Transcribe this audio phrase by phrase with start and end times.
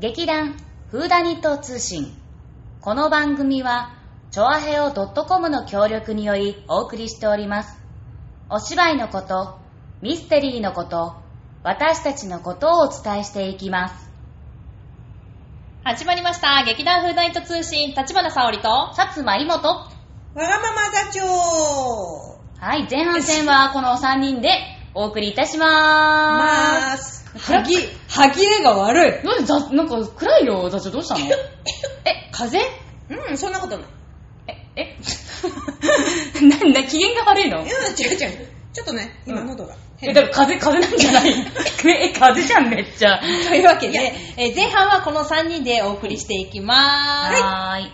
[0.00, 0.54] 劇団
[0.92, 2.16] フーダニット通信。
[2.80, 3.96] この番組は
[4.30, 7.76] チョアヘオ .com の協力によりお送りしております。
[8.48, 9.58] お芝居のこと
[10.00, 11.16] ミステリーのこと
[11.64, 14.08] 私たちのことをお伝えしていきます。
[15.82, 16.62] 始まりました。
[16.64, 19.84] 劇団フーダニット通信、立花沙織と、薩摩妹わ
[20.36, 21.26] がまま座長。
[22.64, 24.50] はい前半戦はこの3人で
[24.94, 25.66] お送りいたしま
[26.38, 27.17] まーす。
[27.38, 27.76] 暗くはぎ、
[28.08, 29.12] 歯切れが悪い。
[29.20, 31.24] すなんでざなんか暗いよ座長どうしたの？
[32.04, 32.58] え風？
[32.58, 33.86] 邪うん、そんなことない。
[34.76, 34.96] ええ？
[36.46, 37.64] なんだ機嫌が悪いの？
[37.64, 38.48] いや、違う違う。
[38.72, 41.40] ちょっとね、今喉がえ、変だから風邪、風邪なんじゃ
[41.92, 43.18] ない え、風邪じゃん、めっちゃ。
[43.48, 47.42] というわけで、えー前半はこの3人でお送りしていきまーす。
[47.42, 47.82] はーい。
[47.82, 47.90] はい。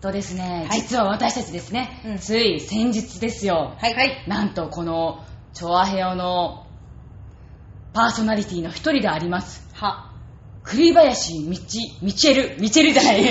[0.00, 3.94] とですね、はい実は私たちですね、うんつい先日ですよ、はい。
[3.94, 4.24] はい。
[4.26, 5.22] なんとこの、
[5.54, 6.66] チョアヘオの
[7.92, 10.10] パーソナリティの一人であります、は。
[10.64, 13.22] 栗林みち、みちえる、みちえるじゃない。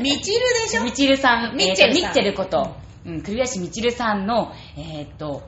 [0.00, 0.84] みちるでしょ？
[0.84, 2.74] みちるさん、みっちぇるみっちぇること、
[3.06, 5.42] うん、栗林みちるさんの、えーっと、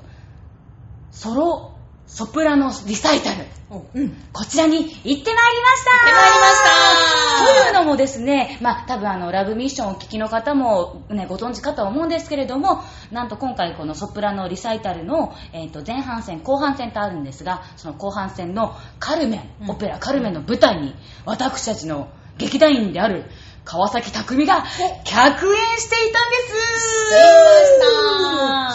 [1.10, 1.73] ソロ
[2.06, 3.46] ソプラノリサイタル。
[3.94, 4.12] うん。
[4.32, 20.94] こちらに行ってまいりました行ってまいりましたというのもですね、まあ多分あの、ラブミッションをお聞きの方もね、ご存知かとは思うんですけれども、なんと今回このソプラノリサイタルの、えっ、と、前半戦、後半戦とあるんですが、その後半戦のカルメン、うんオペラカルメンの舞台に、
[21.24, 23.24] 私たちの劇団員である
[23.64, 24.64] 川崎匠が
[25.04, 26.36] 客演していたんで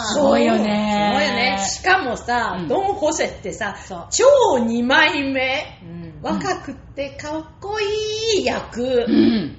[0.04, 1.64] すすごいよねすごいよね。
[1.66, 4.24] しかもさ、うんドン・ホセってさそう、超
[4.64, 5.78] 2枚目。
[5.82, 8.82] うん若くってかっこいい役。
[8.82, 9.56] うん。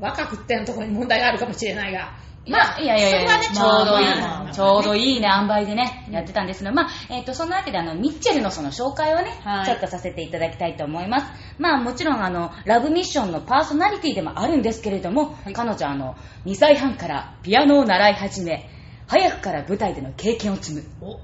[0.00, 2.16] 若くってのところに問題があるかもしれないが。
[2.46, 11.26] まあ、いやいやいや、そこはねちょうどいい、まあちょうどいいね、塩梅でね、やってたんですけど、まあ、えっ、と、そのわけで、あの、ミッチェルのその紹介をね、はいちょっとさせていただきたいと思います。
[11.58, 18.68] まあ、もちろん、あの、ラブミッションのパーソナリティでもあるんですけれども、彼女は、あの、2歳半からピアノを習い始め、
[19.06, 20.84] 早くから舞台での経験を積む。
[21.00, 21.20] お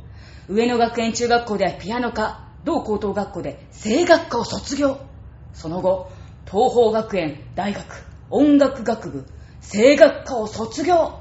[0.49, 4.99] 上野学園中学校ではピアノ科、同高等学校で声楽科を卒業。
[5.53, 6.11] その後、
[6.51, 7.85] 東邦学園大学
[8.31, 9.27] 音楽学部
[9.71, 11.21] 声楽科を卒業。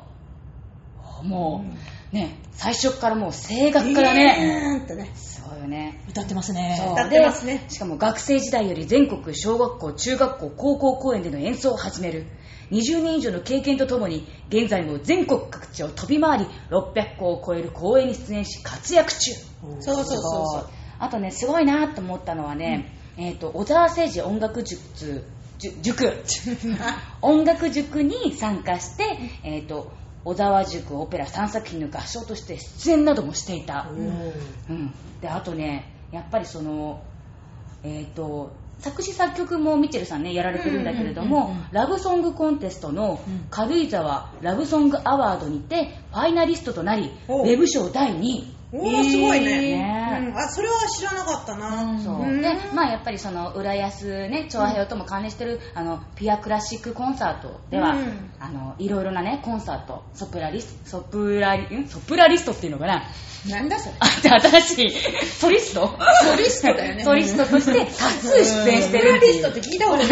[1.23, 1.65] も
[2.13, 4.85] う、ね、最初からもう声楽からね、ね。
[4.87, 5.11] ーね。
[5.15, 6.03] すごいよね。
[6.09, 6.77] 歌ってますね。
[6.79, 12.25] そう歌ってますねでしかも学生時代より全国小学校、中学校、高校公演での演奏を始める。
[12.71, 19.31] 20年以上の経験とともに、現在も全国各地を飛び回り、600校を超える公演に出演し活躍中。
[19.79, 20.69] そうそうそうそう。
[20.99, 25.23] あとね、すごいなと思ったのはね、えっ、と、小沢誠治音楽塾、じゅ
[25.57, 26.23] 塾、
[27.21, 29.03] 音楽塾に参加して、
[29.43, 29.91] えっ、と、
[30.27, 33.87] 小沢塾オペラ3作品の合唱として出演などもしていた。
[34.69, 37.01] うん、であとねやっぱりその
[37.83, 43.47] えっ、と作詞作曲もミッチェルさんねやられてるんだけれども、ラブソングコンテストのうん。
[43.49, 49.61] 軽井沢ラブソングアワードにてファイナリストとなりウおェブ賞第2位おー、すごいね。
[49.77, 50.37] ねうん。
[50.37, 51.83] あ、それは知らなかったな。
[51.83, 52.21] うんそう。
[52.21, 52.41] うん。
[52.41, 58.31] でまあやっぱりその浦安ね調和平和とも関連してる、あのピアクラシックコンサートでは、うん。
[58.39, 60.03] あのいろいろなねコンサート。
[60.13, 61.87] ソプラリスソプラリん？
[61.87, 63.03] ソプラリストっていうのかな？
[63.49, 63.95] なんだそれ。
[63.99, 64.05] あ、
[64.39, 65.87] 新しいソリスト？
[65.87, 67.03] ソリストだよね。
[67.03, 69.33] ソリストとして多数出演してるっていう。
[69.33, 70.07] プラリストって聞いたことない。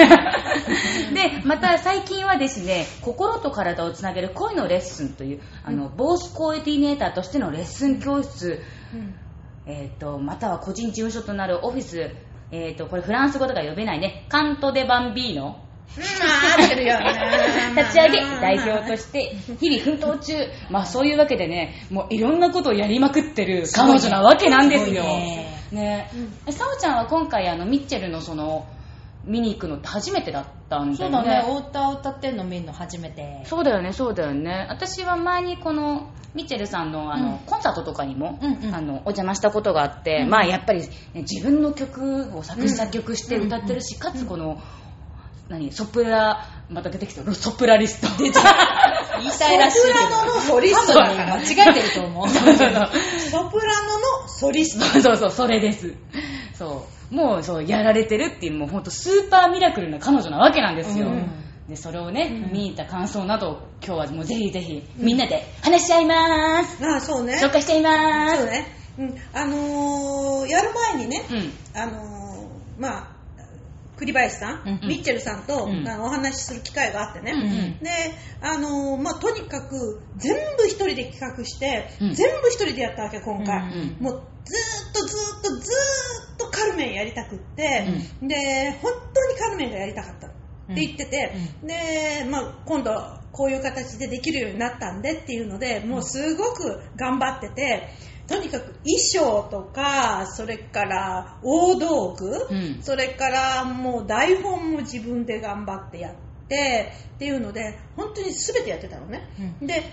[1.14, 8.45] で、また最近はですね、心と体をつなげる恋のレッスンという、あの、ボースコーディネーターとしてのレッスン教室、
[9.68, 12.12] えっ、と、または個人事務所となるオフィス、
[12.52, 15.66] えっ、と、これフランス語とか呼べないね、カント・デ・バンビーノ。
[15.96, 16.04] 立
[17.94, 20.34] ち上げ代表として日々奮闘中。
[20.70, 25.04] まあそういうわけでねもういろんなことをやりまくってる彼女なわけなんですよ。
[25.04, 25.46] ね。
[25.72, 26.12] ね。
[26.48, 28.68] えちゃんは今回あのミッチェルのその
[29.26, 31.18] 見に行くのって初めてだったんだよね。
[31.18, 33.42] そうだね、お歌を歌ってんの見るの初めて。
[33.46, 34.68] そうだよねそうだよね。
[34.70, 37.38] 私は前にこのミッチェルさんのあの、うん。
[37.46, 38.76] コンサートとかにも、うんうん。
[38.76, 40.90] あのお邪魔したことがあって、うんまあやっぱり、ね
[41.22, 44.62] 自分の曲を作詞作曲して歌ってるし、かつこの、
[45.48, 48.08] 何ソプラまた出てきたソプラリスト。
[48.18, 49.80] 言いたいらしい。
[49.80, 51.38] ソプラノのソリスト多だから。
[51.38, 52.28] 分間違えてると思 う。
[52.30, 54.86] ソプラノのソリスト。
[55.00, 55.96] そうそうそうそれです。
[56.54, 57.16] そう。
[57.16, 62.52] もうそうやられてるっていうもう本当スーパーミラクルな彼女なわけなんですよ、うんでそれをね、うん。
[62.52, 67.40] 見に行った感想などを今日はもうぜひぜひみんなで話し合います、ああ、そうね。
[67.42, 68.38] 紹介しちゃいます。
[68.38, 68.68] そうね。
[69.00, 69.16] うん。
[69.34, 71.80] あのー、やる前にね、うん。
[71.80, 73.16] あのー、まあ、
[73.98, 75.88] 栗林さん、うんミッチェルさんと、うん。
[75.88, 77.80] あのお話しする機会があってね、うんうん。
[77.80, 77.90] で、
[78.42, 82.14] あのーまあ、とにかく全部一人で企画して、うん。
[82.14, 87.88] 全部一人でやったわけ今回、うんもうずーっとずーっとずーっとカカルメンやりたくって、
[88.22, 90.28] で本当にカルメンがやりたかった
[90.72, 91.34] って言ってて、
[91.64, 92.92] で、まあ、今度
[93.32, 97.90] こういう形でできるようになったんでっていうのでもうすごく頑張ってて
[98.28, 102.82] とにかく衣装とかそれから大道具、うん。
[102.82, 106.16] それからもう台本も自分で頑張ってやっ
[106.48, 109.28] てっていうので本当に全てやってたのね、
[109.62, 109.84] で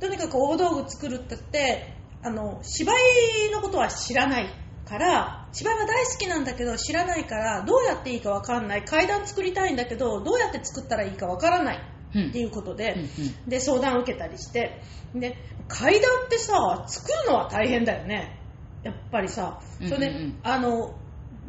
[0.00, 4.48] とにかく大道具作るって言ってあの芝居のことは知らない
[4.88, 8.84] から芝居は大好きなんだけど知らないからどうやっていいか分かんない。
[8.84, 11.78] 階段作りたいんだけどどうやって作ったらいいか分からない。
[12.14, 12.28] うん。
[12.28, 13.08] っていうことで、うんうん。
[13.48, 14.80] で相談を受けたりして。
[15.14, 15.36] で
[15.68, 18.40] 階段ってさ作るのは大変だよね。
[18.82, 19.60] やっぱりさ。
[19.78, 20.22] それで、うんうん。
[20.22, 20.94] うんあの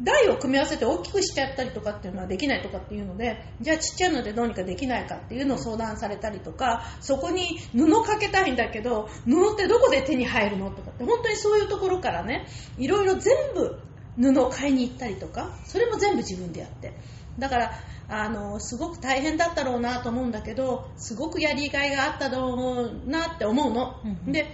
[0.02, 12.46] 台を組み合わせて大きくしちゃったりとかっていうのはできないとかっていうのでじゃあちっちゃいのでどうにかできないかっていうのを相談されたりとかそこに布かけたいんだけど布ってどこで手に入るのとかって本当にそういうところからね
[12.78, 13.78] いろいろ全部
[14.16, 16.92] 布を買いに行ったりとかそれも全部自分でやって。
[17.38, 17.72] だから
[18.08, 24.32] あのすごく大変だったろうなと思うんだけどすごくやりがいがあっただろうなって思うの、うんうん。
[24.32, 24.46] で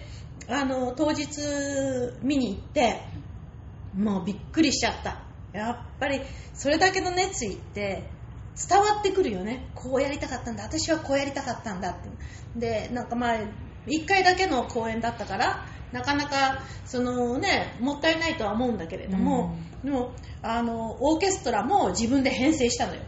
[0.49, 1.27] あの当日
[2.23, 3.01] 見に行って
[3.97, 5.26] もうびっくりしちゃった
[5.57, 6.21] やっぱり
[6.55, 8.11] それだけの熱意って
[8.69, 9.69] 伝わってくるよね。
[9.75, 10.65] こうやりたかったんだ。
[10.65, 12.09] 私はこうやりたかったんだって。
[12.57, 13.39] でなんかまあ
[13.87, 20.13] 1回だけの公演だったからなかなかそのねもったいないとは思うんだけれども、でも
[20.43, 23.03] あのオーケストラも自分で編成したのよ。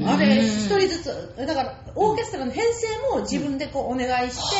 [0.00, 1.34] んあれ一人ずつ。
[1.36, 4.56] だからオーケストラの編成も自分でこうお願いして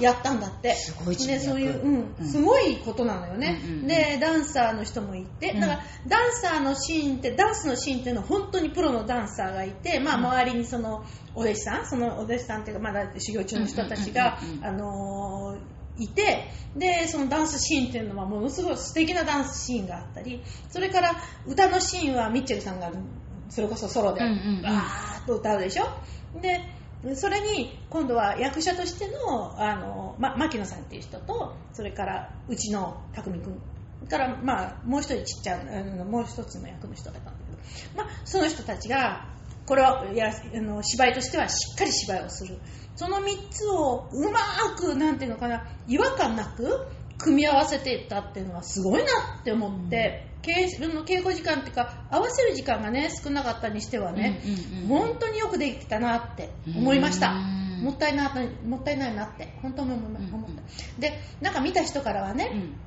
[0.00, 2.14] やったんだって、すごいでそういう、うん。
[2.20, 2.28] うん。
[2.28, 3.86] すごいことなのよね、うんうんうん。
[3.86, 5.60] でダンサーの人もいて、うん。
[5.60, 11.04] だからダンサーのシーンってダンスのシーンっていうのは本当にプロのダンサーがいて、まあ、周りにその
[11.34, 21.16] お弟子さんそのお弟子さんっていうかまだ修行中の人たちがあのーいてでそのダンスシーンっていうのはものすごい素敵なダンスシーンがあったりそれから
[21.46, 22.92] 歌のシーンはミッチェルさんが
[23.48, 24.62] それこそソロでうんうんうん。
[24.62, 25.84] バーッと歌うでしょ？
[26.42, 26.60] で
[27.14, 33.60] それに今度は役者としてのあの、ま、牧野さんっていう人とそれからうちの匠君
[34.08, 35.64] から、まあ、もう一人ちっちゃい
[36.04, 37.32] もう一つの役の人だったんだ
[37.94, 39.28] けど、ま、その人たちが
[39.66, 42.58] これはやあの芝居としてはしっかり芝居をする。
[42.94, 44.40] その3つをうま
[44.74, 46.86] くなんていうのかな違和感なく
[47.18, 57.32] 組み合わせていったっていうのはすごいなって思って、稽の稽古時間っていうか合わせる時間がね少なかったにしてはね、うんうんうん本当によくできたなって思いました。
[57.32, 57.82] うん。
[57.82, 58.32] もったいな
[58.64, 60.34] もったいないなって本当に思いまうんうん。
[60.34, 60.62] 思った。
[61.00, 62.85] でなんか見た人からはね、うん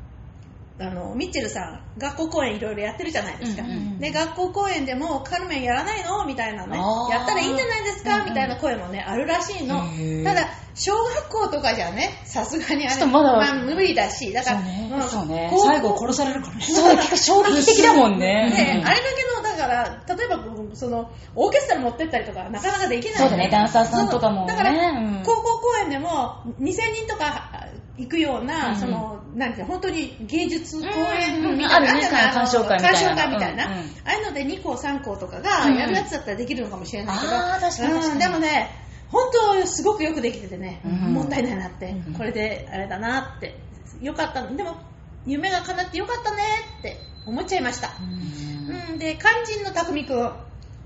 [0.79, 6.25] あのミッチェルさん学校公演いろいろやってるじゃないですか、うんうんで学校公演でもカルメンやらないの？
[6.25, 6.77] みたいなね。
[7.11, 8.29] やったらいいんじゃないですか、うんうん。
[8.29, 9.83] みたいな声もねあるらしいの。
[10.23, 14.87] ただ小学校とかじゃねさすがにあれまだあ無理だしだからね。
[14.87, 15.51] んそうね。
[15.65, 16.61] 最後殺されるからね。
[16.61, 18.49] そう結構衝撃的だもんね。
[18.49, 20.39] ね、あれだけのだから例えば
[20.75, 23.13] そのオーケストラ持ってったりとかなかなかできない。
[23.17, 24.53] そうだねダンサーさんとかもね。
[24.53, 25.23] だから、うん。
[25.25, 27.58] 高校公演でも2000人とか
[27.99, 32.99] 行くような、うんそのなんていうの本当に芸術公うん演みたいな、あるねんじゃない鑑賞会みたいな。
[32.99, 33.69] 鑑賞会みたいな、あ
[34.05, 38.13] あいうので2校3校とかがうんやるやつだったらできるのかもしれないけど、あー確かに確かに。
[38.13, 38.69] うんでもね
[39.09, 39.23] 本
[39.61, 43.59] 当すごくよくできててね、うんもったいないなって、うんこれであれだなって。
[44.01, 44.77] よかったでも
[45.25, 46.43] 夢が叶ってよかったね
[46.79, 48.91] って思っちゃいました、うん。
[48.93, 50.31] うん、で肝心の匠くん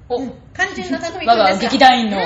[0.10, 0.34] おうん。
[0.54, 2.24] 肝心の匠くんです我が劇団員のうん。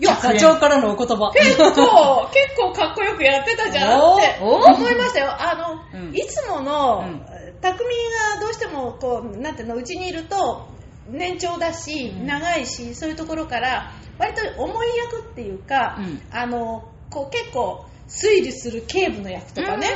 [0.00, 1.30] 社長からのお言葉。
[1.32, 5.30] 結構、結構かっこよくやってたじゃんってお思いましたよ。
[5.30, 5.54] あ
[5.92, 6.14] の、うん。
[6.14, 7.20] いつもの、うん。
[7.60, 7.84] 匠
[8.34, 10.68] がどうしても、こう、なんていうの、うちにいると、
[11.08, 12.26] 年長だし、うん。
[12.26, 16.22] 長いし、そういうところから、割と重い役っていうか、うん。
[16.30, 19.88] あの、こう結構、推理する警部の役とかね、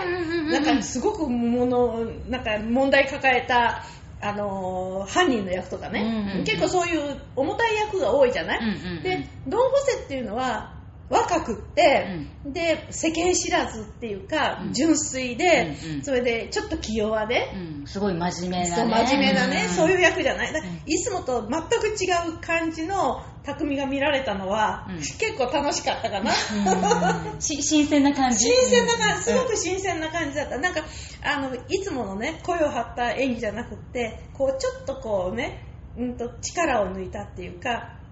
[0.48, 3.82] なんかすごくもの、なんか問題抱えた、
[4.20, 6.44] あの犯人の役とかね、うんうんうん。
[6.44, 9.02] 結構そういう重たい役が多いじゃない、うんうんうん。
[9.02, 10.73] でドン・ホセっていうのは
[11.10, 12.06] 若くって、
[12.46, 14.72] で世間知らずっていうか、うん。
[14.72, 16.02] 純粋で、うんうん。
[16.02, 17.86] それでちょっと気弱で、うん。
[17.86, 19.68] すごい真面目なそうね真面目なね、ん。
[19.68, 20.52] そういう役じゃない。
[20.52, 24.96] だいつもと全く違う感じの匠が見られたのは、うん。
[24.96, 26.32] 結構楽しかったかな、
[27.38, 28.48] し新鮮な感じ。
[28.48, 30.58] 新鮮な感じ、すごく新鮮な感じだった。
[30.58, 30.82] なんか、
[31.22, 35.62] あの、いつものね、声を張った演技じゃなくって、こう、ちょっとこうね、
[35.96, 38.03] うんと、力を抜いたっていうか、え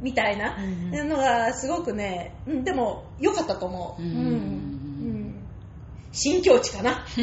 [0.00, 4.02] みたいなうんのが、すごくね、うん、でも、良かったと思う。
[4.02, 4.56] うんうん
[6.12, 7.04] 新境地かな。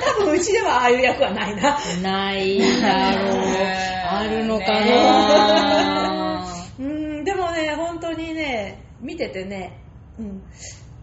[0.00, 1.76] 多分、うちではああいう役はないな。
[2.00, 3.42] ないだろう。
[4.08, 6.46] あるのかなね
[6.78, 6.82] う
[7.22, 9.80] ん、でもね、本当にね、見ててね、
[10.18, 10.44] うん、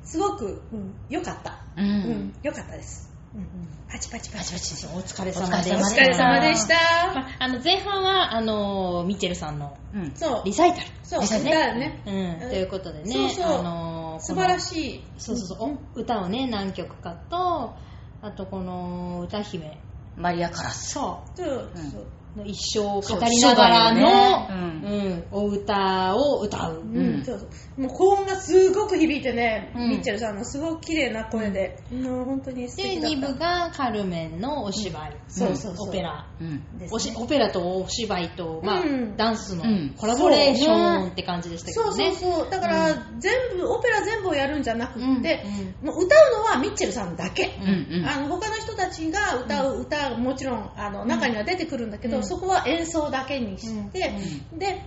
[0.03, 1.59] すごく、うん、良かった。
[1.75, 3.11] ううんん、良かったです。
[3.35, 4.53] うんパチパチパチ。
[4.53, 4.85] パチ。
[4.85, 5.71] お疲れ様です。
[5.73, 6.75] お疲れ様でした。
[7.15, 10.11] まああの前半は、あの、ミッチェルさんのうん。
[10.13, 10.45] そう。
[10.45, 10.87] リサイタル。
[11.01, 12.03] そうですよねだよね。
[12.05, 12.49] うん、うん。
[12.51, 13.59] ということでね、そうそう。
[13.59, 14.61] あの素晴らい。
[14.61, 17.73] しいそうそうそう、お歌をね、何曲かと、
[18.21, 19.81] あとこの歌姫、
[20.15, 20.91] マリア・カラス。
[20.93, 22.01] そそううんそう。
[22.01, 26.81] う、の一生を語りながらの、そう初代うよん、お歌を歌う。
[26.81, 26.97] うん。
[26.97, 27.23] うん。
[27.25, 27.45] そうそ
[27.77, 27.81] う。
[27.81, 29.89] もう高音がすごく響いてね、うん。
[29.89, 33.27] ミッチェルさんのすごく綺麗な声で、もう本当に素で、敵だった。
[33.27, 35.89] 2部がカルメンのお芝居、そうそうそう。
[35.89, 36.27] オペラ。
[36.39, 36.61] ね。
[36.91, 39.17] おしオペラとお芝居と、まあうん。
[39.17, 39.95] ダンスのうん。
[39.97, 42.11] コラボレーショそうンねって感じでしたけそうどね。
[42.15, 45.43] そうそうだから、全部オペラ全部をやるんじゃなくって、
[45.81, 45.87] うん。
[45.87, 48.05] もう歌うのはミッチェルさんだけ、うんうん。
[48.05, 54.13] あの他の人たちが歌う歌もちろんあの中には出てくるんだけど、うんそこは演奏だけにして、
[54.55, 54.81] うで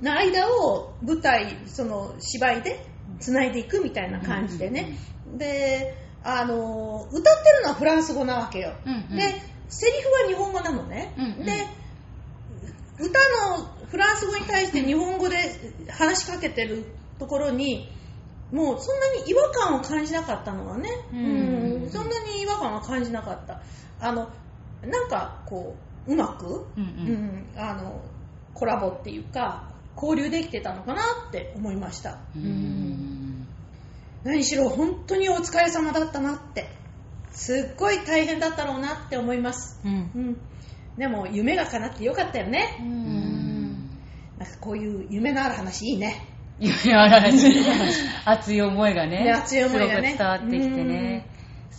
[0.00, 2.86] の間を舞台その芝居で
[3.20, 4.96] つないでいくみたいな感じでね、
[5.36, 9.16] であの歌ってるのはフランス語なわけよ、うんうん。
[9.16, 9.22] で
[9.68, 11.44] セリフは日本語なのね、うんうん。
[11.44, 11.52] で
[12.98, 13.18] 歌
[13.50, 15.36] のフランス語に対して日本語で
[15.90, 16.84] 話しかけてる
[17.18, 17.88] ところに
[18.52, 21.82] もうそんなに違和感を感じなかったのはね、うん。
[21.82, 21.90] うん。
[21.90, 23.60] そんなに違和感は感じなかった。
[24.00, 24.30] あの
[24.82, 28.00] なんかこううまく、うんうんあの
[28.54, 32.42] コラボっていうか交流できてたのかなって思いました、うん。
[32.44, 33.46] うん。
[34.24, 36.68] 何しろ本当にお疲れ様だったなって
[37.30, 40.36] すっごい大変だったろうなって思います、うんうん、
[40.98, 43.90] でも夢が叶ってよかったよね、うん。
[44.38, 46.28] なんかこういう夢のある話いいね
[46.60, 47.64] いやらしい。
[48.24, 49.24] 熱い思いがね。
[49.24, 51.26] ね熱い思いがね伝わってきてね。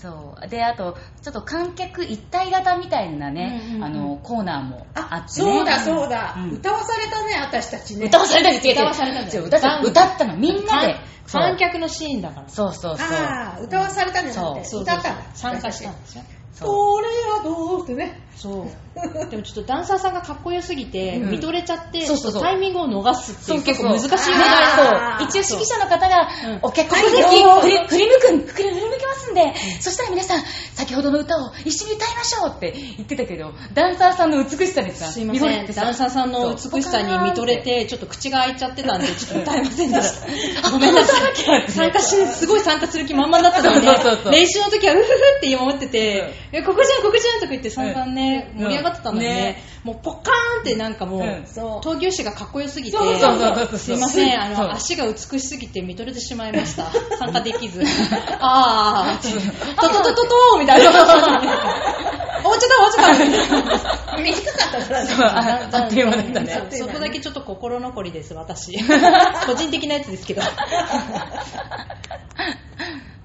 [0.04, 0.50] そう。
[0.50, 5.50] で、あと、ちょっと観客一体型みたいなね、うんうんうんあの、コーナーもああってね。
[5.54, 10.96] そうだそうだ、うん歌わされたね私たちね歌わされたんです歌わされたんだよ違う歌った歌ったの、みんなで。
[11.32, 12.50] 観客のシーンだから。
[12.50, 13.64] そうそうそう。
[13.64, 16.24] 歌わされたんじゃなくてそう歌ったんだ参加したんですよ。
[16.54, 17.02] そう。
[17.02, 18.22] それはどうってね。
[18.36, 18.66] そう。
[19.30, 21.32] でもちょっとダンサーさんがかっこよすぎて、うん。
[21.32, 25.42] 見とれちゃって、そうそうタイミングを逃すっていう結構難しい問あ題そう。
[25.42, 26.60] 一応指揮者の方が、うん。
[26.62, 27.20] お客さんはいに
[27.62, 30.44] 振り振り向く、振り向きますんで、そしたら皆さん、
[30.76, 40.70] 先ほどの歌を一緒に歌いましょうって言ってたけど、ダンサーさんの美しさでさ、すいません、ダンサーさんの美しさに見とれて、ちょっと口が開いちゃってたんで、ちょっと歌えませんでした。
[40.70, 41.14] ごめんなさ
[41.68, 41.72] い。
[41.72, 45.08] 参加し、すごい参加する気満々だったのでそうそうそう、練習の時はうふふ
[45.38, 49.64] って今思ってて、え、ここじゃん、ここじゃんとか言って散々ね、うん盛り上がってたんだよねね。
[49.84, 56.86] もうポッカーンってなんかもう闘牛士がかっこよすぎて、すいません、あの、足が美しすぎて見とれてしまいました。
[57.18, 57.82] 参加できず。
[58.40, 60.92] あー、トトトトトーみたいな。
[60.92, 61.00] 終
[62.52, 64.18] わっちた終わっちた。
[64.22, 66.68] 短かったからねああっという間だったね。
[66.72, 68.78] そこだけちょっと心残りです、私。
[69.46, 70.42] 個人的なやつですけど。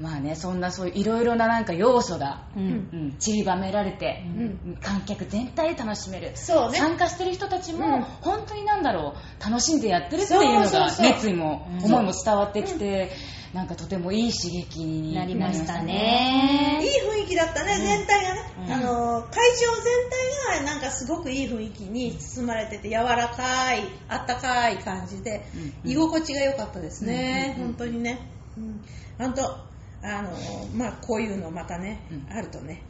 [0.01, 2.61] まあね、そんなそういういろいろななんか要素が、う。
[2.61, 2.89] うん。
[2.93, 4.23] うん、散りばめられて、
[4.65, 4.77] うん。
[4.81, 6.33] 観客全体で楽しめる。
[6.35, 6.79] そうね。
[6.79, 8.03] 参加してる人たちも、うん。
[8.03, 11.85] 本当になんだろう、楽しんでやってるっていうのが熱意も、うん。
[11.85, 13.11] 思いも伝わってきて、
[13.53, 16.81] なんかとてもいい刺激になりましたいいね。
[16.81, 17.81] 雰囲気だったね、うん。
[17.81, 18.73] 全体がね、うん。
[18.73, 25.45] あの会場全体がなんかすごくいい雰囲気に包まれてて柔らかいあったかい感じで、
[25.85, 25.91] うん。
[25.91, 27.63] 居心地が良かったですね、うん。
[27.63, 27.71] うん。
[27.71, 27.73] うん。
[27.73, 28.85] 本当にね、うん、
[29.19, 29.68] 本当
[30.03, 30.31] あの
[30.75, 32.37] まあこういうのまたね、うん。
[32.37, 32.83] あるとね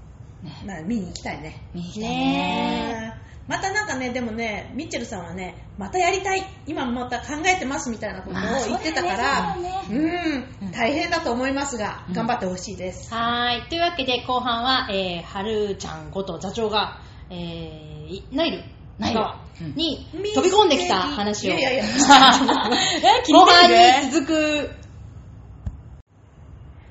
[0.43, 0.63] ね。
[0.67, 1.63] まあ見に行きたいね。
[1.75, 2.17] 見に行きたいね。
[2.17, 3.15] ね。
[3.49, 6.43] またなんかねでもねミッチェルさんはねまたやりたい。
[6.67, 10.45] 今また考えてますみたいなことをまあ言ってたから、そうだよね。
[10.61, 12.15] うん大変だと思いますが、うん。
[12.15, 13.69] 頑張ってほしいです、はーい。
[13.69, 17.01] というわけで、後半は、えー、はるちゃんこと座長が、
[17.31, 18.65] えー、ナイル。
[18.99, 19.21] ナイル。
[19.21, 19.65] 川う。
[19.65, 19.75] ん。
[19.75, 21.55] に飛び込んできた話を。
[21.55, 21.95] いやいやいや
[23.21, 24.88] え気に後半に続く。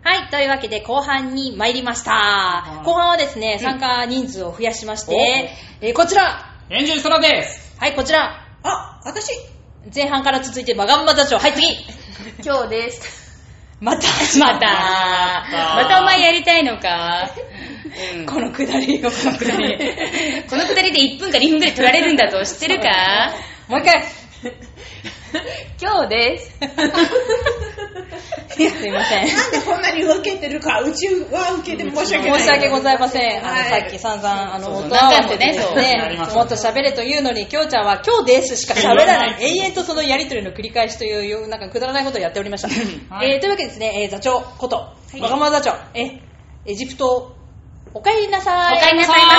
[0.07, 0.29] はい。
[0.29, 2.11] というわけで、後半に参りました。
[2.13, 7.75] はい後半はですね、参加人数を増やしまして、えーこちらエンジェルソラです。
[7.77, 9.33] はい、こちらあ私？
[9.93, 11.37] 前半から続いて、マガンバ座長。
[11.37, 11.67] はい、次
[12.41, 13.43] 今日です。
[13.81, 14.07] また、
[14.39, 15.45] また、
[15.75, 17.29] またお前やりたいのか。
[18.15, 19.11] うんこのくだりを。
[19.11, 19.77] このくだり。
[20.49, 22.87] このくだりで1分か2分くらい取られるんだと知ってるか？
[23.67, 24.05] もう一回。
[25.81, 26.55] 今日です。
[28.57, 29.27] すいません。
[29.27, 32.39] なんでこんなに受けてるか、宇宙は受けて申し訳ない。
[32.39, 33.45] 申し訳ございません。
[33.45, 39.37] あの、はいさっき散々、あの、音合わせで何回もねもっと喋れというのに、きょうちゃんは今日ですしか喋らない。
[39.39, 42.67] 永遠とそのやりとりの繰り返しという、なんかくだらないことをやっておりました。
[43.15, 46.19] はいえーというわけでですね、えー座長こと、わがまま座長、え、
[46.65, 47.35] エジプト、
[47.93, 48.77] お帰りなさい。
[48.77, 49.31] お帰りなさいま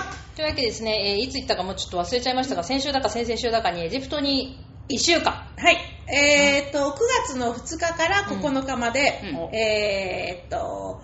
[0.00, 0.04] せ
[0.36, 5.32] というわけでですね、えーいつ行ったかもちょっと忘れちゃいましたが、先週だか先々週だかにエジプトに1週間。
[5.32, 5.76] はい。
[6.12, 6.92] えーっと、9
[7.26, 11.00] 月の2日から9日まで、うんえーっと、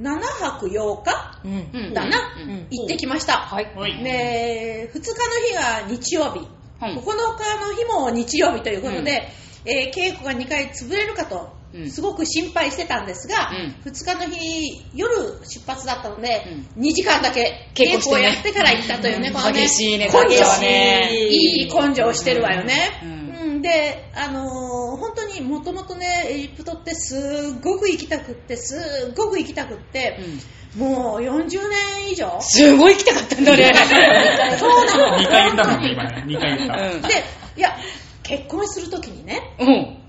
[0.00, 3.34] 7泊8日だな、うん行ってきました。
[3.34, 3.72] はい。
[3.76, 4.02] はい。
[4.02, 5.12] で、2日の
[5.48, 6.40] 日が日曜日、
[6.80, 9.28] はい9日の日も日曜日ということで、
[9.66, 13.50] えー稽古が2回潰れるかとう、んすごく心配してたんですが、
[13.84, 16.44] う2日の日、夜出発だったので、
[16.76, 23.00] う2時間だけ稽稽古をやってから行ったというね、うんこのね激しいね根性激しいねいい根性をしてるわよね。
[23.02, 27.16] うんうんで、あのー本当にもともとね、エジプトってす
[27.56, 28.76] っごく行きたくって、す
[29.10, 30.18] っごく行きたくって、
[30.76, 32.38] もう40年以上？
[32.40, 33.72] すごい行きたかったんだね。
[34.58, 35.18] そうなの。
[35.18, 36.24] 2回言ったもんね、今ね。
[36.26, 36.86] 2回言った。
[36.86, 37.08] うんで、
[37.56, 37.76] いや、
[38.22, 39.99] 結婚するときにね、うん。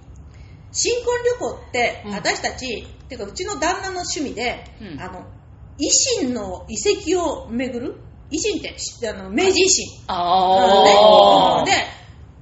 [0.72, 5.22] 新婚旅行って、うん私たち、っていうかうちの旦那の趣味で、うんあの、
[5.80, 7.96] 維新の遺跡を巡る？
[8.32, 10.04] 維新って、しあの明治維新。
[10.08, 11.66] あー。
[11.66, 11.78] ね、で、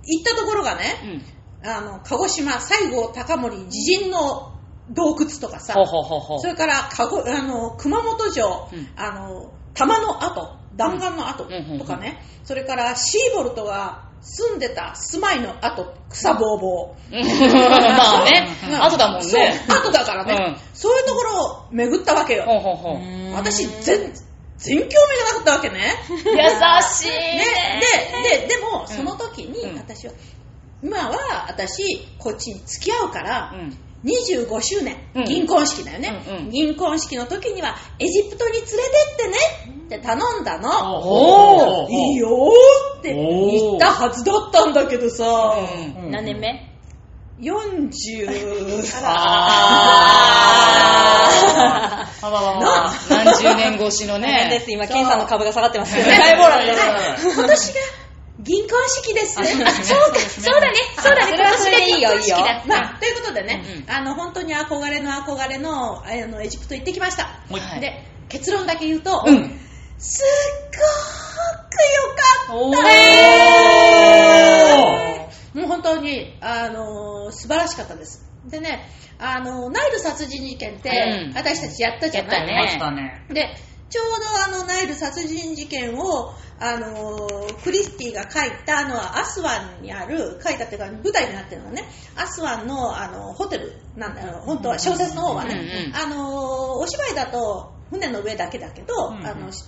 [0.06, 0.84] 行ったところがね、
[1.64, 1.70] うん。
[1.70, 4.54] あの、鹿児島、西郷隆盛自陣の
[4.92, 6.48] 洞窟とかさ、そ。
[6.48, 17.12] れからかごあの熊本城、うんあの玉の跡弾丸の跡うんとかね、それからシーボルトが住んでた住まいの跡草ぼうぼう。
[17.16, 19.66] まあねうん、後だもんそうね。
[19.68, 23.34] 後だからね、そういうところを巡ったわけよ、ほうほうほう。
[23.34, 24.14] 私全
[24.58, 25.80] 全興味がなかったわけね。
[26.10, 27.38] 優しいね。
[27.38, 27.46] ね。
[28.24, 28.88] でででもん。
[28.88, 29.78] その時にうん。
[29.78, 30.14] 私は、
[30.84, 33.78] 今は私こっちに付き合うから、うん。
[34.04, 35.26] 25周年、うん。
[35.26, 36.50] 銀婚式だよね、うんうん。
[36.50, 38.76] 銀婚式の時にはエジプトに連れて
[39.14, 39.38] ってね。
[39.86, 40.70] って頼んだの、
[41.02, 41.92] おー。
[41.92, 45.56] いいよーって言ったはずだったんだけどさ、
[45.98, 46.70] うん何年目
[47.42, 48.28] ？40
[49.04, 50.50] あー。
[53.10, 54.66] 何十年越しの大変でね。
[54.66, 54.72] す。
[54.72, 56.12] 今、ケンさんの株が下がってますよね。
[56.12, 57.80] ね今年が
[58.42, 59.40] 銀婚式です。
[59.42, 67.82] ねあそうか、そうだね、そうだね、それはそれでいいよ今年が結婚式だまあ、ということでね、あの本当に憧れの憧れのあのエジプト行ってきました、はい。
[67.82, 69.60] で結論だけ言うと、うん。
[70.02, 70.26] すっ
[70.68, 72.74] ごく良かっ
[75.54, 75.60] た。
[75.60, 78.24] もう本当に、あのー素晴らしかったです。
[78.46, 78.88] でね、
[79.20, 81.36] あのーナイル殺人事件って、うん。
[81.36, 82.38] 私たちやったじゃない？
[82.38, 82.62] やったね。
[82.62, 83.26] ましたね。
[83.30, 83.50] で
[83.90, 91.84] ちょうどあのナイル殺人事件を、あのークリスティが書いたのはアスワンにある書いたっていうか舞台になってるのはね。
[92.16, 94.42] アスワンのあのホテルなんだよ。
[94.46, 96.30] 本当は小説の方はね、うんうんあのー
[96.82, 99.26] お芝居だと船の上だけだけど、うんうん。
[99.26, 99.64] あのし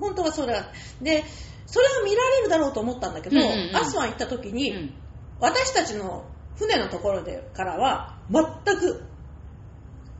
[0.00, 1.24] 本当はそれはで
[1.66, 3.76] それが見られるだろうと思ったんだけど、うんうんうん。
[3.76, 4.94] アスワン行った時に、うん。
[5.40, 6.24] 私たちの
[6.56, 9.04] 船のところでからは全く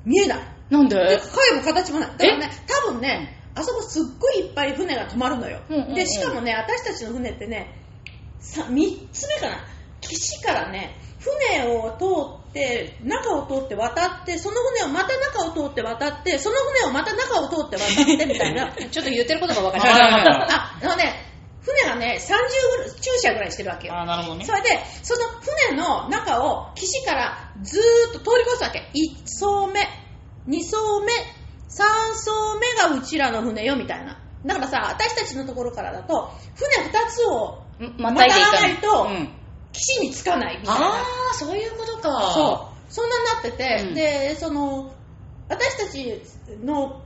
[0.05, 0.97] 見えないなんで？
[0.97, 2.11] で影も形もない。
[2.11, 2.51] だからね、
[2.87, 5.61] 多分ね、あそこすっごいいっぱい船が止まるのよ。
[5.69, 7.75] うんうんうんで、しかもね、私たちの船ってね、
[8.41, 9.65] さ3つ目かな。
[10.01, 18.73] 岸からね、船を通って、中を通って渡って、その船をまた中を通って渡って、その船をまた中を通って渡ってみたいな。
[18.91, 20.57] ちょっと言ってることが分かりわました。
[20.57, 21.25] あ、 あのね、
[21.63, 23.95] 船がね、30ぐらい、駐車ぐらいしてるわけよ。
[23.95, 24.53] あー、なるほどねそ。
[24.53, 24.69] れで、
[25.03, 25.27] その
[25.69, 28.89] 船の中を岸からずーっと通り越すわけ。
[28.95, 29.81] 1層目、
[30.49, 31.13] 2層目、
[31.69, 34.19] 3層目がうちらの船よ、みたいな。
[34.47, 37.63] だからさ、私たちのところからだと、船2つを
[37.99, 39.29] またがないとうん
[39.73, 40.87] 岸につかないみたいな。
[40.87, 42.33] あー、そういうことか。
[42.33, 42.93] そう。
[42.93, 44.93] そんなになってて、うんで、その、
[45.49, 46.23] 私たち
[46.65, 47.03] の、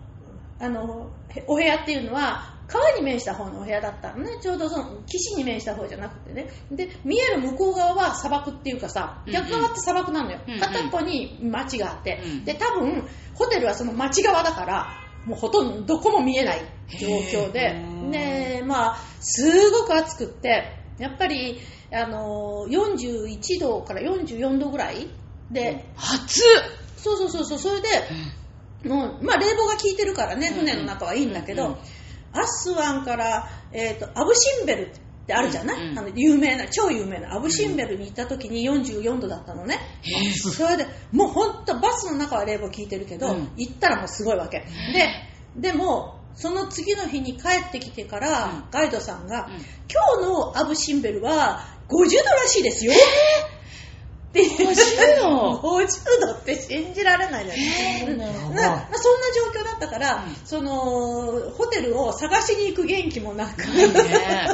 [0.59, 4.39] あの、へお部屋っていうのは、川に面した方のお部屋だったのね。
[4.41, 6.49] ちょうどその、岸に面した方じゃなくてね。
[6.71, 10.41] で、見える向こう側は砂漠っていうかさ、逆側って砂漠なのよ。
[10.47, 10.61] うんうん。
[10.61, 14.89] 片っぽに町があって、うんで、多分、ホテルはその町側だから、
[15.27, 16.63] もうほとんどどこも見えない
[16.99, 17.81] 状況で、
[18.11, 21.61] で、まあ、すごく暑くって、やっぱり、
[21.93, 25.09] あの、41度から44度ぐらい
[25.51, 26.41] で、初
[26.97, 27.89] そうそうそうそう、それで、
[28.89, 31.79] もう、まあ冷房が効いてるからね、うん船の中はいいんだけど、
[32.35, 35.91] うんうんアスワンから、えっ、と、アブシンベルってあるじゃない、うん。
[35.91, 39.79] うんあの有名な、超有名なアブシンベルに行った時に44度だったのね。
[40.35, 43.53] それで、もう本当バスの中は冷房効いてるけど、うん。
[43.57, 44.61] 行ったらもうすごいわけ。
[44.61, 44.65] で、
[45.57, 48.65] でも、その次の日に帰ってきてから、うん。
[48.71, 49.53] ガイドさんが、うん。
[49.53, 52.93] 今日のアブシンベルは50度らしいですよ。
[52.95, 55.87] って言って50度50
[56.27, 58.13] 度って信じられないじゃない？
[58.13, 58.55] うんなまあそん。
[58.55, 58.92] な状況だ
[59.87, 60.35] ったから、うん。
[60.45, 64.49] そのホテルを探しに行く元気もなく、ね。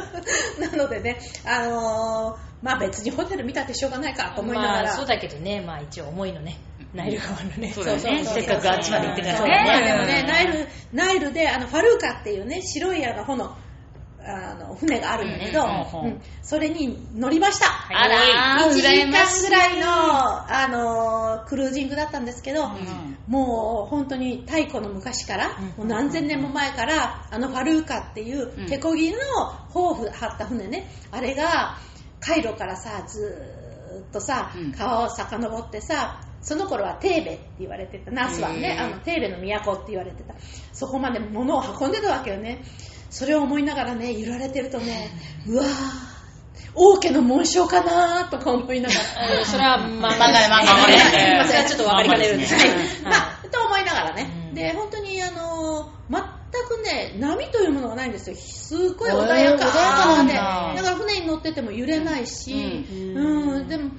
[0.60, 6.58] なのでね、あのーまあ別にホテル見たってしょうがないかと思いながら、まあ、そうだけどね、まあ一応重いのね。
[6.94, 7.72] ナイル川のね。
[7.72, 9.86] そうそうそうせっかくあっちまで行ってからね。
[9.86, 13.54] でもね、ナイル、ナイルで、あの、ファルーカっていうね、白いあの、炎、
[14.28, 17.66] あの船があるんだけど、うんそれに乗りました。
[17.88, 19.24] あらー、1時羨間。
[19.42, 22.68] ぐらいの、あのクルージングだったんですけど、
[23.26, 28.66] もう本当に太古の昔から、もう何千年も前から、あのファルーカっていううん。
[28.68, 29.18] 手漕ぎの
[29.70, 31.78] 帆を張った船ね、あれが
[32.20, 38.84] カイロからさ、ずーっとさうん、川を遡ってさ、その頃はテーベって言われてた、ナスはね、へー。
[38.84, 40.34] あのテーベの都って言われてた。
[40.72, 42.62] そこまで物を運んでたわけよね。
[43.10, 45.10] それを思いながらね、揺られてるとね、
[45.46, 45.66] うわー、
[46.74, 49.38] 王家の紋章かなーとか思いながら。
[49.38, 51.44] う んそれは漫画漫画ね漫画ねね。
[51.46, 52.76] それはちょっと分かりかねるんですはいね。
[53.04, 54.54] まあ、と思いながらね、うん。
[54.54, 56.22] で本当にあの全
[56.78, 58.36] くね波というものがないんですよ。
[58.36, 59.64] すっごい穏やか
[60.24, 60.74] でだ。
[60.76, 63.68] だから船に乗ってても揺れないし、ううんん。
[63.68, 63.90] でも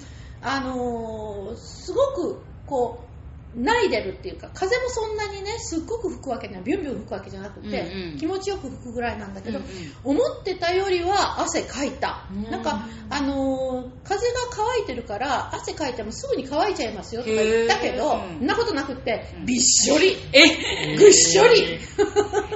[0.41, 3.08] あのーすごくこう
[3.57, 8.17] 慣いでるっていうか風もそんなにねすっごく吹くわけにはビュンビュン吹くわけじゃなくて、うんうん。
[8.17, 9.65] 気持ちよく吹くぐらいなんだけど、うん
[10.11, 10.17] うん。
[10.21, 12.43] 思ってたよりは汗かいた、うん。
[12.51, 19.45] なんかあのー風が乾いてるから汗かいてもすぐに乾いちゃいますよとか言ったけど、へーそんなことなくってうん。
[19.45, 20.15] びっしょり。
[20.33, 20.95] え？
[20.97, 21.79] ぐっしょり。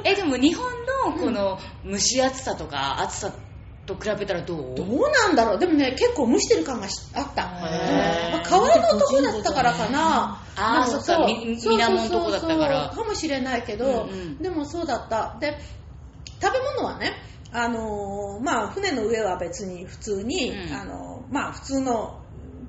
[0.04, 0.66] え、でも日本
[1.08, 3.34] のこの蒸し暑さとか暑さ
[3.86, 4.76] と比べたらどう？
[4.76, 5.60] どうなんだろう？
[5.60, 10.42] でもね結構蒸してる感がしあった、まあ川のとこだったからかな。
[10.56, 12.90] あーでもそっか水面のとこだったから。
[12.90, 14.38] かもしれないけど、うんうん。
[14.38, 15.38] でもそうだった。
[15.40, 15.58] で
[16.42, 17.12] 食べ物はね
[17.52, 20.74] あのーまあ船の上は別に普通に、うん。
[20.74, 22.22] あのーまあ普通の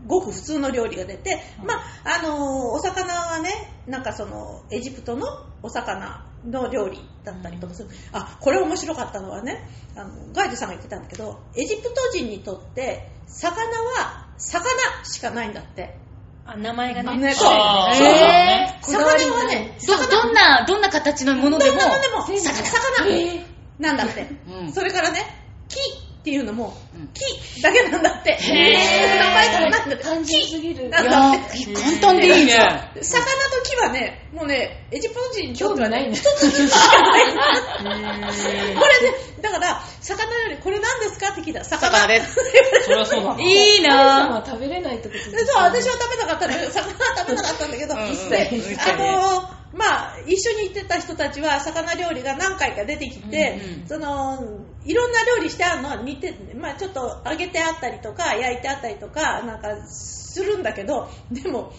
[0.06, 2.38] ごく普通の料理が出て、まああのー
[2.72, 3.50] お魚はね
[3.86, 5.26] なんかそのエジプトの
[5.62, 14.64] お魚の料理だったりとかする、あこれ面白かったのはねあのガイドさんが言ってたんだけどエジプト人にとって魚は魚
[15.04, 15.96] しかないんだって。
[16.46, 17.16] あ名前がね。
[17.16, 17.48] ねそう。
[17.48, 17.94] そう。
[17.94, 21.70] そうへ魚はねど、どんな、どんな形のものでも。
[21.70, 22.38] どんなものでも魚。
[22.38, 23.14] 魚
[23.78, 24.72] なんだって、うん。
[24.72, 25.20] それからね
[25.68, 25.78] 木
[26.24, 27.20] っていうのもうん木
[27.60, 30.88] だけなんだってへー名前からなんだって単純すぎる。
[30.88, 32.54] なんいだって簡単でいいね。
[32.54, 38.74] 魚と木はね、もうね、エジプト人にとってはね、興味ないね一つしかない。
[38.74, 42.34] これね、だから、魚よりこれ何ですかって聞いたら、魚魚です。
[42.86, 43.42] そりゃそうだな。
[43.42, 47.94] いいなは食べれないってことそう、私は食べなかったんだけど、魚は食べなかったんだけど。
[47.94, 54.38] あのーまあ、一緒に行ってた人たちは、魚料理が何回か出てきて、その、
[54.84, 61.72] いろんな料理してあるのは似て、まあ、ちょっと揚げてあったりとか、焼いてあったりとか、なんか、するんだけど、でも、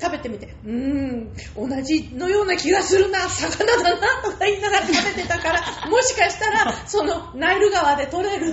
[0.00, 8.52] 食べてみて、うーん、同じのような気がするな、魚だな、とか言いながら食べてたから、もしかしたら、その、ナイル川で取れる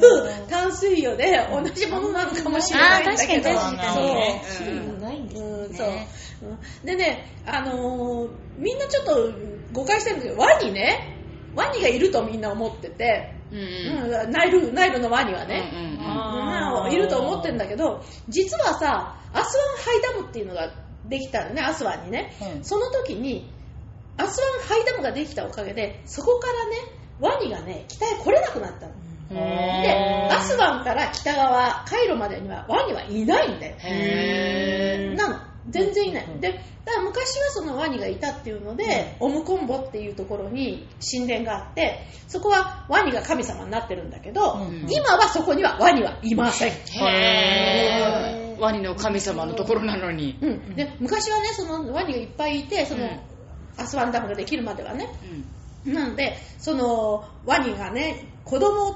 [0.50, 5.48] 淡水魚で同じものなのかもしれないんだけど、確かにそううん種類もないんですね。
[5.50, 5.88] うん、そう。
[5.88, 6.08] ね。
[6.44, 6.86] うん。
[6.86, 9.34] でね、あのーみんなちょっと
[9.72, 11.00] 誤解してるんだけど、ワニね、
[11.54, 16.00] ワニがいるとみんな思ってて、ナイル、ナイルのワニはね、うんうん
[16.92, 20.72] いると思ってるんだけど、実はさ、アスワンハイダムっていうのが
[21.06, 22.34] できたのね、アスワンにね。
[22.56, 23.52] うんその時に、
[24.18, 26.76] アスワンハイダムができたおかげで、そこからね、
[27.20, 28.94] ワニがね、北へ来れなくなったの。
[29.30, 33.76] で、アスワンから北側、カイロまでにはワニはいないんだよ。
[35.16, 35.49] なの。
[35.70, 36.26] 全然いない。
[36.26, 36.52] うんで、
[36.86, 46.72] だから昔はそのワニがいたっていうので、オムコンボっていうところに神殿があって、そこはワニが神様になってるんだけど、うん今はそこにはワニはいません。
[46.72, 50.38] へーワニの神様のところなのに。
[50.42, 53.20] うん、で昔はね、そのワニがいっぱいいて、その、うん
[53.78, 55.08] アスワンダムができるまではね。
[55.24, 58.96] うんなので、そのワニがね、子供、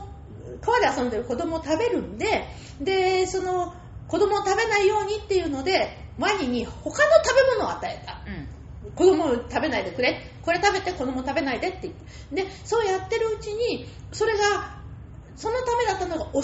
[0.62, 2.46] 川で遊んでる子供を食べるんで、
[2.82, 3.74] で、その
[4.08, 6.91] 子供を食べないようにっていうので、ワニに他の
[7.23, 8.21] 食べ物を与えた。
[8.95, 10.19] 子供を食べないでくれ。
[10.41, 12.43] これ食べて子供食べないでって言って。
[12.43, 14.84] で、そうやってるうちに、それが、
[15.36, 16.43] そのためだったのがお供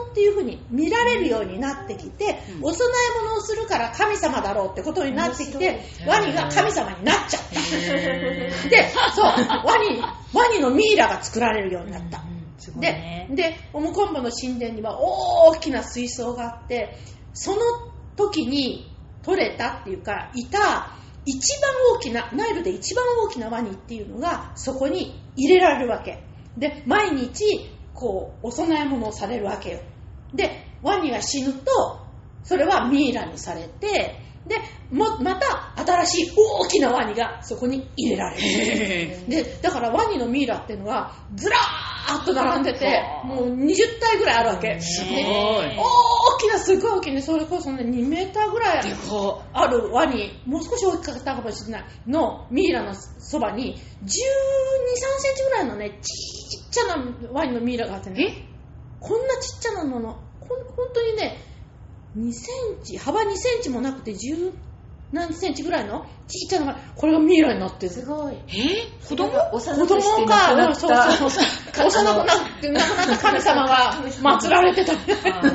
[0.00, 8.68] 物っていう風に見られるようになってきて、うんお供え物をするから神様だろうってことになってきて面、ワニが神様になっちゃった。
[8.68, 10.00] で、そう、ワニ、
[10.32, 12.24] ワニのミイラが作られるようになった。
[12.58, 13.28] すごいでね、。
[13.30, 16.98] で、オムコンボの神殿には大きな水槽があって、
[17.32, 17.60] その
[18.16, 18.95] 時に
[19.26, 26.22] 取れたっていうか、いた一番大きな、ナイルで一番大きなワニっていうのがそこに入れられるわけ。
[26.56, 29.80] で、毎日、こう、お供え物をされるわけよ。
[30.32, 31.64] で、ワニが死ぬと、
[32.44, 34.14] それはミイラにされて、
[34.46, 34.58] で
[34.90, 39.28] もまた新しい大きなワニがそこに入れられる。
[39.28, 44.80] でだからワニのミイラっていうのはずらーっと並んでてもう20体ぐらいあるわけ。
[44.80, 45.24] すごい。
[45.24, 48.94] 大きなすごい大きいねそれこそね2メーターぐらい
[49.52, 58.48] あるワニもう少し大きかったかもしれないのミイラのそばに1 2 3センチぐらいのねちっちゃなワニのミイラがあってね。
[59.00, 61.38] こんなちっちゃなののほん本当にね
[62.16, 62.50] 2セ
[62.80, 64.52] ンチ幅2センチもなくて10
[65.12, 66.04] 何センチぐらいの？
[66.26, 68.34] ちっちゃなこれがミイラになってるすごい。
[68.48, 68.88] え？
[69.06, 69.30] 子供？
[69.30, 71.86] 子供か、うんそうそうそう。
[71.86, 74.92] 幼くなって、亡くなった神様が 祀られてた。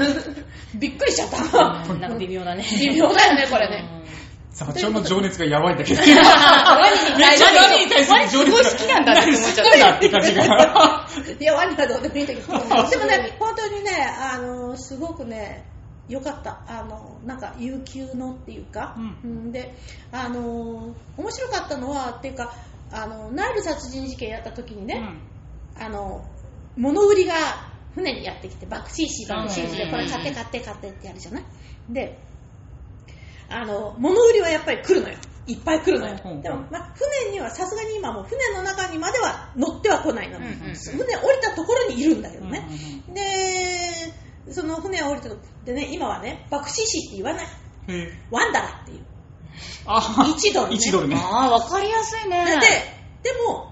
[0.76, 1.94] びっくりしちゃった。
[1.96, 2.66] なんか微妙だね。
[2.80, 3.84] 微妙だよね、これね。
[4.52, 6.02] 座長の情熱がやばいんだけど。
[6.02, 11.08] ワニに対する情熱がすごい好きなんだって思っちゃった感じが。
[11.40, 12.48] いや、ワニはどうでもいいんだけど。
[12.90, 15.66] でもね、本当にね、あの、すごくね、
[16.12, 16.62] よかった。
[16.68, 19.74] あの、なんか、悠久のっていうか、うんで、
[20.12, 22.54] あの、面白かったのは、っていうか、
[22.92, 24.96] あの、ナイル殺人事件やった時にね、
[25.80, 26.26] あの、
[26.76, 27.34] 物売りが
[27.96, 31.44] 船にやってきて、バクシーシー、バクシーシーで、これ買って買って買ってってやるじゃない？
[31.90, 32.20] で、
[33.50, 35.18] あの、物売りはやっぱり来るのよ。
[35.48, 36.18] いっぱい来るのよ。
[36.24, 36.94] うんうんでも、まあ、
[37.24, 40.38] 船にはさすがに今もう船の中にまでは乗っては来ないの。
[40.38, 42.68] うんうんうん船降りたところにいるんだけどね。
[43.14, 44.14] で、
[44.50, 47.46] その船を降りたとでね、今はね、バクシーシーって言わない。
[47.88, 49.06] へ one dollar っていう。
[49.86, 51.16] あ1ドルね1ドルね。
[51.18, 52.46] ああわかりやすいね
[53.24, 53.72] で、でも、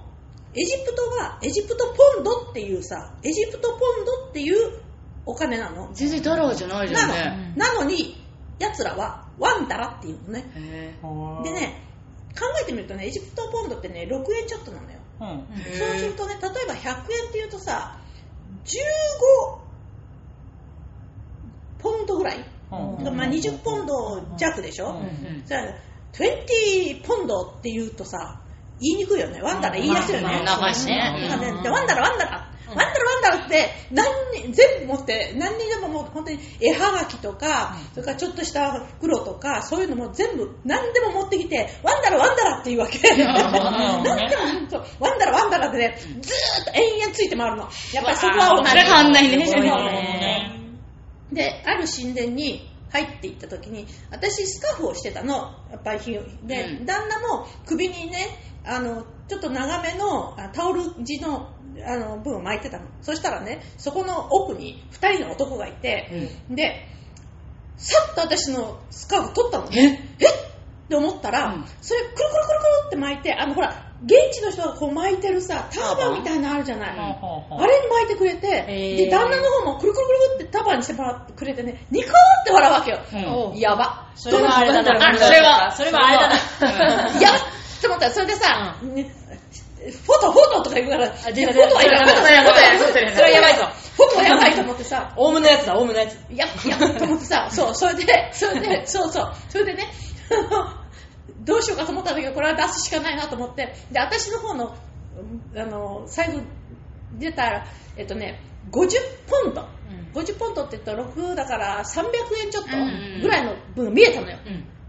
[0.53, 4.81] エジプトは、エジプトポンドっていうさ、エジプトポンドっていう
[5.25, 5.89] お金なの。
[5.93, 7.53] 全然ダラーじゃないじゃなんのね。
[7.55, 8.23] なのに、
[8.59, 10.45] 奴らはワンダラっていうのね。
[10.55, 10.95] へ
[11.43, 11.83] でね、
[12.37, 14.99] 考えてみるとね、エジプトポンドってね、6円ちょっとなのよ。
[15.21, 15.27] うん。
[15.53, 16.87] ーそうするとね、例えば100
[17.23, 17.97] 円っていうとさ、
[18.65, 19.68] 15
[21.79, 22.37] ポンドぐらい、
[22.71, 22.75] う
[23.09, 25.63] んまあ、20ポンド弱でしょ、うんうんじゃあ
[26.13, 28.41] 20ポンドって言うとさ、
[28.81, 29.41] 言いにくいよね。
[29.41, 30.27] one dollar 言いやすいよね。
[30.27, 31.29] まあ長いしね
[31.69, 34.07] one dollar one dollar。one dollar one dollar って何
[34.47, 42.99] に全部持って何にでももう本当に絵はがきとか、それからちょっとした袋とかそういうのも全部何でも持ってきて one dollar one dollar って言うわけ。
[42.99, 47.69] 何でもそう one dollar one dollar ってねずーっと延々ついて回るの。
[47.93, 48.69] やっぱりそこは同じ。
[48.69, 50.58] それ変わんないね
[51.31, 56.85] で、ある神殿に入っていった時に、私スカーフをしてたの、やっぱり日で、うん。
[56.85, 58.17] 旦那も首にね、
[58.65, 61.49] あの、ちょっと長めのあタオル地の
[61.85, 62.85] あの分を巻いてたの。
[63.01, 66.87] そしたらね、そこの奥に2人の男がいて、で、
[67.77, 69.67] さっと私のスカーフ取ったの。
[69.71, 69.81] え？
[69.83, 69.89] え？
[69.89, 69.97] っ
[70.89, 71.65] て思ったら、うん。
[71.81, 76.89] それくるくるくるくるって巻いて、あのほら、現地の人がこう巻いてるさ、ターバンみたいなのあるじゃない。
[76.91, 78.65] あれに巻いてくれて、
[78.97, 80.07] で、旦那の方もくるくる
[80.37, 82.13] くるって束にしてもらってくれてね、ニコーっ
[82.45, 82.99] て笑うわけよ。
[83.51, 84.09] うんやば。
[84.15, 85.09] それはあれだな。
[85.09, 87.19] あそれはそれはあれだな。
[87.19, 87.41] やばっ
[87.81, 89.11] て思ったら、それでさ、ね
[89.79, 92.11] フォト、フォトとか言うから、フォトはいらない。
[92.11, 93.65] フォトはやばいぞ。
[93.95, 96.13] フォトはやばいと思ってさ、オウムのやつだ、オウムのやつ。
[96.29, 99.85] いや、いや、と思ってさ、そう、それで、それで、そうそう、それでね、
[101.41, 104.75] どうしようかと思ったんだけど、これは出すしかないなと思って、で、私の方の、
[105.53, 106.41] うんあの、財布
[107.19, 107.65] 出たら、
[107.97, 108.89] えっとね、50
[109.27, 109.67] ポンド。
[110.13, 112.07] 50ポンドって言ったら6だから300
[112.43, 112.69] 円ちょっと
[113.21, 114.37] ぐらいの分が見えたのよ。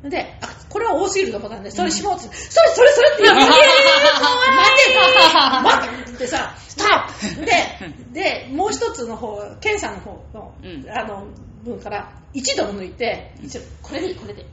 [0.02, 3.40] で、あ、これは多すぎると思ったんで、それしもうって、それそれそれって言うの。
[3.40, 3.68] いやいやい
[5.34, 11.26] や待て待てってさ、ストップで、で、もう一つの方、ケンさんの方の、うんあの、
[11.64, 13.34] 分から1ドル抜いて、
[13.82, 14.46] これでいい、これでいい。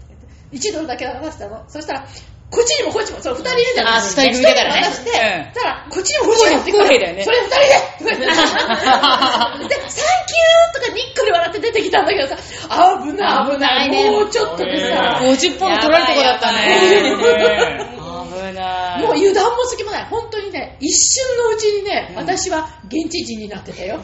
[0.52, 1.64] 1ドルだけ出したの。
[1.68, 2.08] そしたら、
[2.50, 3.94] こっちにもこっちも、そう、二人いるじゃない。
[3.98, 4.84] あ二人組だからね。
[4.84, 5.54] して、うん。
[5.54, 8.26] たら、こっちにもこっちにもってそれ二人でとか言って
[9.68, 12.38] で、サンキューとかにっこり笑って出てきたんだけどさ、
[13.02, 14.12] 危ない危ない、危ないね。
[14.12, 17.88] もうちょっとでさ、50本取られるとこだったね。
[19.08, 20.06] もう油断も隙もない。
[20.06, 24.00] 本当にね、一瞬のうちにね、私は現地人になってたよ。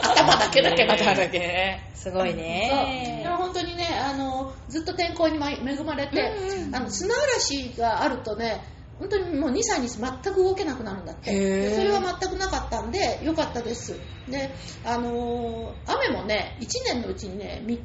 [0.00, 0.92] 頭だけだけど。
[0.92, 1.90] 頭だけね。
[1.94, 6.32] すごいねでも本当にね、あの、ずっと天候にま恵まれて、
[6.72, 8.62] あの砂嵐があるとね、
[8.98, 11.74] 本当にもう2、3日全く動けなくなるんだって。
[11.74, 13.94] それは全くなかったんで、よかったです。
[14.28, 14.50] で、
[14.84, 17.82] あのー雨もね、1年のうちにね、3日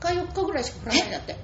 [0.00, 1.36] か4日ぐらいしか降らないんだって。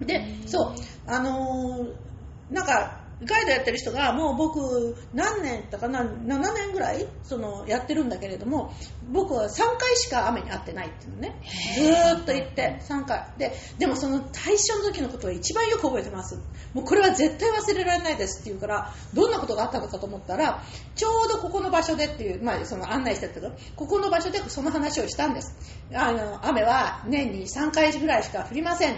[0.00, 0.74] で、そう、
[1.06, 2.10] あのー
[2.50, 8.72] なんか、ガイドやってる人が、もう僕、何年だかな、7年ぐらい、その、やってるんだけれども、
[9.12, 11.40] 僕は3回しか雨に遭ってないっていうのね。
[11.76, 13.26] ずーっと言って、3回。
[13.36, 16.38] で、でもその対象の時のことは一番よく覚えてます。
[16.72, 20.62] もうこれは絶対忘れられないですって言うから、どんなことがあったのかと思ったら、
[20.94, 25.54] ちょうどここの場所でっていう、まあ、その案内してたけど、ここの場所でその話をしたんです。
[25.92, 28.94] あの、雨は年に3回ぐらいしか降りません。
[28.94, 28.96] っ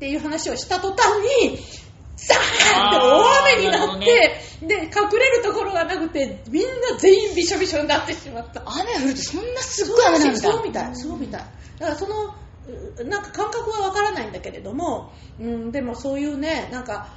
[0.00, 1.58] ていう話をした途端に、
[2.26, 8.62] ザーって大雨になって、で、隠れるところがなくて、みんな全員びしょびしょになってしまった。
[8.66, 10.40] 雨降るとそんなすっごい雨なんだ。
[10.40, 11.40] そうみたい、そうみたい。
[11.78, 12.34] だからその、
[13.00, 17.08] うなんか感覚はわからないんだけれども、うん、でもそういうね、なんか、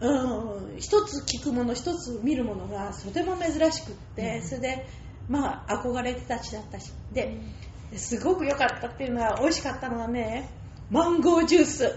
[0.00, 4.86] うん、一つ聞くもの、一つ見るものがとても珍しくって、それで、
[5.28, 7.36] まあ、憧れてたちだったし、で、
[7.96, 10.50] すごく良かったっていうのは、美味しかったのはね、
[10.90, 11.92] マンゴージュース。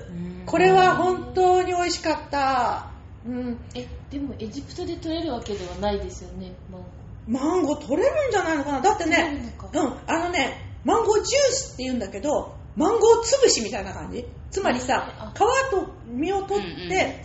[0.45, 2.91] これは本当に美味しかった。
[3.25, 6.53] うん、え、でもエジプトで取れるわけではないですよね。
[6.71, 6.81] まあ
[7.27, 8.81] マンゴー取れるんじゃないのかな？
[8.81, 14.25] だってねの、うん、あのね、マンゴージュースって言うんだけど、マンゴー潰しみたいな感じ？
[14.51, 15.39] つまりさあ、皮
[15.71, 17.23] と実を取って、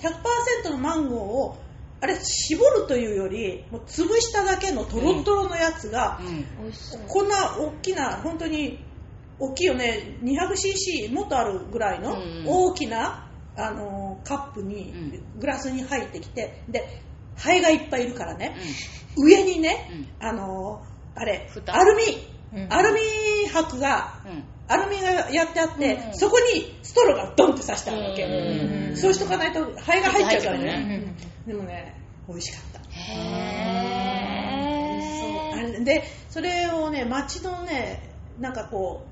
[0.64, 1.58] 100%のマンゴーを、
[2.00, 6.18] あれ、絞るというより、もう潰しただけのトロットロのやつが。
[7.06, 8.82] こんな大きな、本当に
[9.40, 13.26] 大きいよね、200cc もっとあるぐらいのうん大きな、
[13.56, 14.92] あのーカップに
[15.36, 17.02] う、グラスに入ってきて、で、
[17.36, 18.54] ハエがいっぱいいるからね、
[19.16, 20.24] う上にね、ん。
[20.24, 21.74] あのーあれ蓋。
[21.74, 22.02] アルミ、
[22.54, 22.72] うん。
[22.72, 23.00] アルミ
[23.52, 24.44] 箔がうん。
[24.68, 26.14] アルミがやってあって、うん。
[26.18, 31.14] そこにストローがドンって刺してあるわけ、うんそうしとかないとハエが入っちゃうからね、
[31.46, 31.94] でもね
[32.28, 32.80] 美味しかった。
[32.90, 35.58] へー。
[35.58, 38.02] あれでそれをね街のね
[38.38, 39.10] なんかこう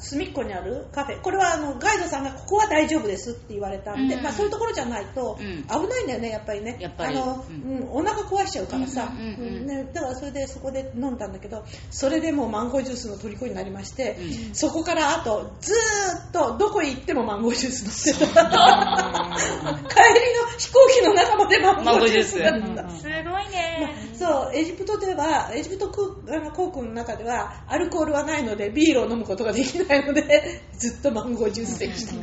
[0.00, 1.20] 隅っこにあるカフェ。
[1.20, 4.22] これはあのガイドさんがここは大丈夫ですって言われたんで、うん。
[4.22, 5.62] まあ、そういうところじゃないとうん。
[5.62, 6.78] 危ないんだよねやっぱりね。
[6.98, 9.66] あの、ううんんお腹壊しちゃうからさ、うんうんうんうん。
[9.66, 14.16] ね、だからそれでそこで飲んだんだけどそれでもうマンゴージュースの虜になりまして、
[14.48, 14.54] うん。
[14.54, 22.50] そこからあとずーっとどこへ行ってもマンゴージュース飲んでた帰りの飛行機の中までマンゴージュースだ。
[22.50, 23.12] った、すごい
[23.50, 23.94] ね。
[24.18, 32.14] そう、エジプトでは、エジプト空あの航空の中では、アルコールはないので、ビールを飲むことができないので、 ずっとマンゴージュースでした。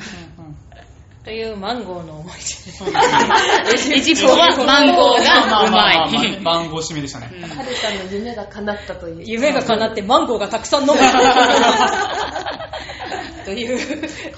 [1.23, 3.95] というマンゴーの思い出。
[3.95, 6.39] エジプトはマンゴーがうまい。
[6.43, 7.27] マンゴー締めでしたね。
[7.55, 9.23] ハルさんの夢が叶ったという。
[9.23, 10.93] 夢が叶ってマンゴーがたくさん飲む。
[13.43, 13.77] という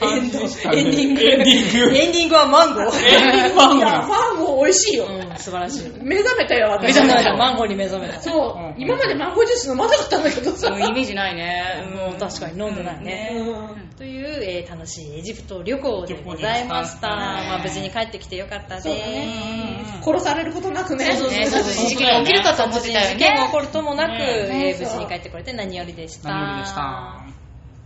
[0.02, 1.22] エンドエンディング。
[1.22, 3.56] エンディングエンディングはマンゴー。
[3.56, 5.06] マンゴーいや、マンゴー美味しいよ。
[5.06, 5.92] うん、素晴らしい。
[6.02, 6.88] 目覚めたよ、私。
[6.88, 7.34] 目覚めた。
[7.36, 8.22] マンゴーに目覚めた。
[8.22, 10.70] そう、うん今までマンゴージュース飲まなかったんだけどさ。
[10.70, 11.64] うんイメージないね。
[12.12, 13.32] うん、確かに飲んでないね。
[13.34, 17.08] うんという、えー楽しいエジプト旅行でございました。
[17.08, 20.04] まあ、無事に帰ってきてよかったです。
[20.04, 21.14] 殺されることなくね。
[21.14, 26.30] そうそうそう事件が起きるかと思ってたよね事件が起こるともなく、ねえー無事に帰ってこれて何よりでした。
[26.30, 27.35] 何よりでした。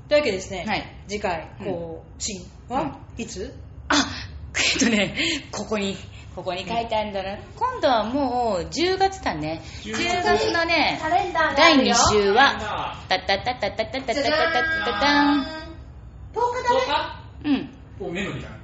[0.09, 3.53] というわけでですね、はい次回、更新は、いつ？
[3.87, 3.95] あ、
[4.57, 5.15] えっとね、
[5.51, 5.95] ここに、
[6.35, 7.37] ここに書いてあるんだな。
[7.55, 9.61] 今度はもう10月だね。
[9.83, 11.95] 10月のね、カレンダーがあ第2るよ。
[12.11, 15.41] 週は、タタタタタタタタタタタタン。
[15.41, 17.69] 10日だね。
[17.99, 18.07] うん。
[18.07, 18.55] お、目の日だね。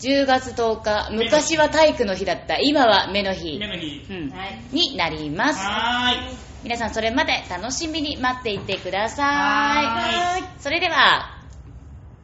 [0.00, 4.04] 10月10日、昔は体育の日だった、今は目の日目、の日。
[4.10, 5.64] うんはいになります。
[5.64, 6.47] はーい。
[6.62, 11.38] 皆さんそれまで楽しみに待っていてくださはいそれでは、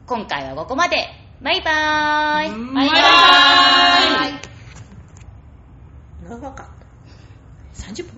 [0.07, 1.07] 今回はここまで。
[1.41, 2.49] バイバーイ。
[2.49, 2.99] うんバイバーイ。
[6.29, 6.65] 長かっ
[7.75, 7.91] た。
[7.91, 8.14] 30分